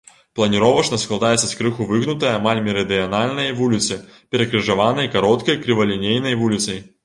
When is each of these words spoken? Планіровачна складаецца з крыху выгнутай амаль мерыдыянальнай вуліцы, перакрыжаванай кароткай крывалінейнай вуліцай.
Планіровачна 0.37 0.97
складаецца 1.01 1.47
з 1.49 1.57
крыху 1.59 1.87
выгнутай 1.91 2.33
амаль 2.39 2.63
мерыдыянальнай 2.69 3.53
вуліцы, 3.61 4.01
перакрыжаванай 4.33 5.15
кароткай 5.17 5.63
крывалінейнай 5.67 6.33
вуліцай. 6.45 6.87